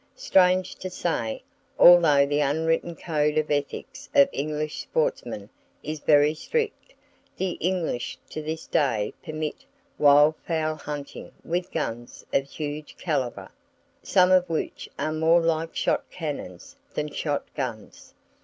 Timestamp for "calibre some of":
12.97-14.49